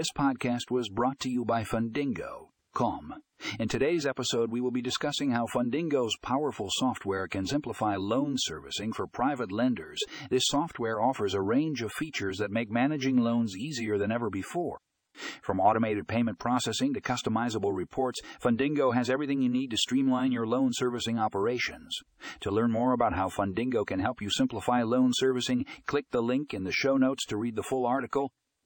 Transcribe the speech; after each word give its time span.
This 0.00 0.12
podcast 0.16 0.70
was 0.70 0.88
brought 0.88 1.20
to 1.20 1.28
you 1.28 1.44
by 1.44 1.62
Fundingo.com. 1.62 3.22
In 3.58 3.68
today's 3.68 4.06
episode, 4.06 4.50
we 4.50 4.62
will 4.62 4.70
be 4.70 4.80
discussing 4.80 5.32
how 5.32 5.44
Fundingo's 5.44 6.16
powerful 6.22 6.68
software 6.70 7.28
can 7.28 7.44
simplify 7.44 7.96
loan 7.96 8.36
servicing 8.38 8.94
for 8.94 9.06
private 9.06 9.52
lenders. 9.52 10.00
This 10.30 10.44
software 10.46 11.02
offers 11.02 11.34
a 11.34 11.42
range 11.42 11.82
of 11.82 11.92
features 11.92 12.38
that 12.38 12.50
make 12.50 12.70
managing 12.70 13.18
loans 13.18 13.54
easier 13.54 13.98
than 13.98 14.10
ever 14.10 14.30
before. 14.30 14.78
From 15.42 15.60
automated 15.60 16.08
payment 16.08 16.38
processing 16.38 16.94
to 16.94 17.02
customizable 17.02 17.76
reports, 17.76 18.22
Fundingo 18.42 18.94
has 18.94 19.10
everything 19.10 19.42
you 19.42 19.50
need 19.50 19.70
to 19.70 19.76
streamline 19.76 20.32
your 20.32 20.46
loan 20.46 20.70
servicing 20.72 21.18
operations. 21.18 21.94
To 22.40 22.50
learn 22.50 22.72
more 22.72 22.94
about 22.94 23.16
how 23.16 23.28
Fundingo 23.28 23.86
can 23.86 24.00
help 24.00 24.22
you 24.22 24.30
simplify 24.30 24.80
loan 24.82 25.10
servicing, 25.12 25.66
click 25.84 26.06
the 26.10 26.22
link 26.22 26.54
in 26.54 26.64
the 26.64 26.72
show 26.72 26.96
notes 26.96 27.26
to 27.26 27.36
read 27.36 27.54
the 27.54 27.62
full 27.62 27.84
article 27.84 28.32